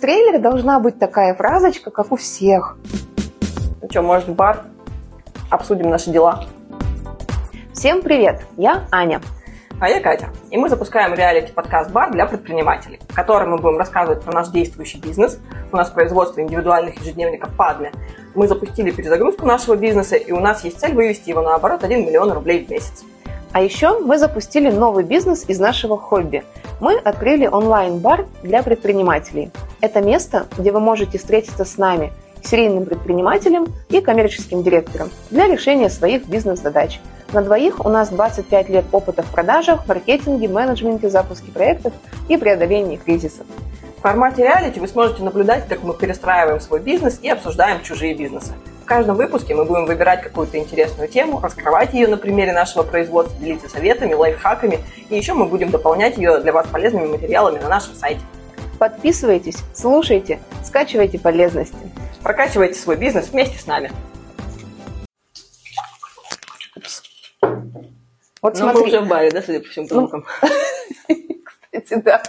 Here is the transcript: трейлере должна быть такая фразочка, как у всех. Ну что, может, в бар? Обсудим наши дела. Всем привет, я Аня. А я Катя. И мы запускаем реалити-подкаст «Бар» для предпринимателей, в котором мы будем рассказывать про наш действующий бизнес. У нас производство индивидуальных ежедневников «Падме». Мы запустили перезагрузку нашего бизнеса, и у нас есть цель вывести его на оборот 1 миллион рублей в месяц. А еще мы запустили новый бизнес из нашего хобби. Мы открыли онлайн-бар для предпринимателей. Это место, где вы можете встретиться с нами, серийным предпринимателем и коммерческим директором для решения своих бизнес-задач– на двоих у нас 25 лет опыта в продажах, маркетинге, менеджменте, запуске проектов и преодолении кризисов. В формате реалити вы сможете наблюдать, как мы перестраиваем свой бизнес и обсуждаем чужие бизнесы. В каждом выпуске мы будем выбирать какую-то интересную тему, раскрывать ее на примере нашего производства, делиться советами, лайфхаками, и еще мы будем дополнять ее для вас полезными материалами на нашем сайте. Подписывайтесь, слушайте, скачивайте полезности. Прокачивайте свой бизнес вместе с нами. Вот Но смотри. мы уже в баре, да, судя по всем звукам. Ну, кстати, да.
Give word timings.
трейлере 0.00 0.38
должна 0.38 0.80
быть 0.80 0.98
такая 0.98 1.34
фразочка, 1.34 1.90
как 1.90 2.10
у 2.10 2.16
всех. 2.16 2.76
Ну 3.82 3.88
что, 3.90 4.02
может, 4.02 4.28
в 4.28 4.34
бар? 4.34 4.64
Обсудим 5.50 5.90
наши 5.90 6.10
дела. 6.10 6.46
Всем 7.72 8.02
привет, 8.02 8.42
я 8.56 8.84
Аня. 8.90 9.20
А 9.80 9.88
я 9.88 10.00
Катя. 10.00 10.28
И 10.50 10.58
мы 10.58 10.68
запускаем 10.68 11.14
реалити-подкаст 11.14 11.90
«Бар» 11.90 12.10
для 12.10 12.26
предпринимателей, 12.26 13.00
в 13.08 13.14
котором 13.14 13.52
мы 13.52 13.56
будем 13.56 13.78
рассказывать 13.78 14.22
про 14.22 14.32
наш 14.32 14.48
действующий 14.48 14.98
бизнес. 14.98 15.38
У 15.72 15.76
нас 15.76 15.88
производство 15.88 16.42
индивидуальных 16.42 17.00
ежедневников 17.00 17.56
«Падме». 17.56 17.90
Мы 18.34 18.46
запустили 18.46 18.90
перезагрузку 18.90 19.46
нашего 19.46 19.76
бизнеса, 19.76 20.16
и 20.16 20.32
у 20.32 20.40
нас 20.40 20.64
есть 20.64 20.78
цель 20.78 20.92
вывести 20.92 21.30
его 21.30 21.40
на 21.40 21.54
оборот 21.54 21.82
1 21.82 22.06
миллион 22.06 22.30
рублей 22.32 22.66
в 22.66 22.70
месяц. 22.70 23.04
А 23.52 23.62
еще 23.62 23.98
мы 24.00 24.18
запустили 24.18 24.70
новый 24.70 25.02
бизнес 25.02 25.46
из 25.48 25.58
нашего 25.58 25.96
хобби. 25.96 26.44
Мы 26.80 26.96
открыли 26.98 27.46
онлайн-бар 27.46 28.26
для 28.42 28.62
предпринимателей. 28.62 29.50
Это 29.80 30.00
место, 30.00 30.46
где 30.58 30.72
вы 30.72 30.80
можете 30.80 31.18
встретиться 31.18 31.64
с 31.64 31.78
нами, 31.78 32.12
серийным 32.42 32.86
предпринимателем 32.86 33.66
и 33.88 34.00
коммерческим 34.00 34.62
директором 34.62 35.10
для 35.30 35.46
решения 35.46 35.90
своих 35.90 36.26
бизнес-задач– 36.26 37.00
на 37.32 37.42
двоих 37.42 37.84
у 37.86 37.88
нас 37.88 38.08
25 38.08 38.68
лет 38.70 38.84
опыта 38.90 39.22
в 39.22 39.30
продажах, 39.30 39.86
маркетинге, 39.86 40.48
менеджменте, 40.48 41.08
запуске 41.08 41.52
проектов 41.52 41.92
и 42.28 42.36
преодолении 42.36 42.96
кризисов. 42.96 43.46
В 43.98 44.02
формате 44.02 44.42
реалити 44.42 44.80
вы 44.80 44.88
сможете 44.88 45.22
наблюдать, 45.22 45.68
как 45.68 45.84
мы 45.84 45.94
перестраиваем 45.94 46.58
свой 46.58 46.80
бизнес 46.80 47.20
и 47.22 47.28
обсуждаем 47.28 47.82
чужие 47.82 48.14
бизнесы. 48.14 48.52
В 48.82 48.84
каждом 48.84 49.14
выпуске 49.14 49.54
мы 49.54 49.64
будем 49.64 49.86
выбирать 49.86 50.22
какую-то 50.22 50.58
интересную 50.58 51.08
тему, 51.08 51.38
раскрывать 51.40 51.94
ее 51.94 52.08
на 52.08 52.16
примере 52.16 52.52
нашего 52.52 52.82
производства, 52.82 53.38
делиться 53.38 53.68
советами, 53.68 54.14
лайфхаками, 54.14 54.80
и 55.08 55.16
еще 55.16 55.34
мы 55.34 55.44
будем 55.46 55.70
дополнять 55.70 56.16
ее 56.16 56.38
для 56.38 56.52
вас 56.52 56.66
полезными 56.66 57.06
материалами 57.06 57.60
на 57.60 57.68
нашем 57.68 57.94
сайте. 57.94 58.22
Подписывайтесь, 58.80 59.58
слушайте, 59.74 60.40
скачивайте 60.64 61.18
полезности. 61.18 61.76
Прокачивайте 62.22 62.78
свой 62.78 62.96
бизнес 62.96 63.28
вместе 63.28 63.58
с 63.58 63.66
нами. 63.66 63.92
Вот 68.40 68.54
Но 68.54 68.54
смотри. 68.54 68.80
мы 68.80 68.86
уже 68.86 69.00
в 69.02 69.06
баре, 69.06 69.30
да, 69.30 69.42
судя 69.42 69.60
по 69.60 69.68
всем 69.68 69.86
звукам. 69.86 70.24
Ну, 70.40 70.48
кстати, 71.44 72.00
да. 72.00 72.22